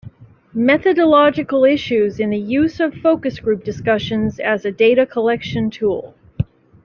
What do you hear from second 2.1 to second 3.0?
in the Use of